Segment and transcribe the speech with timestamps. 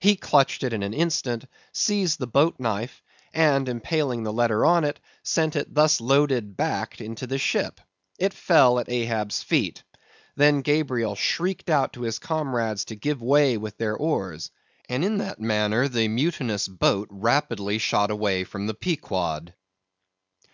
[0.00, 3.02] He clutched it in an instant, seized the boat knife,
[3.34, 7.82] and impaling the letter on it, sent it thus loaded back into the ship.
[8.18, 9.82] It fell at Ahab's feet.
[10.34, 14.50] Then Gabriel shrieked out to his comrades to give way with their oars,
[14.88, 19.52] and in that manner the mutinous boat rapidly shot away from the Pequod.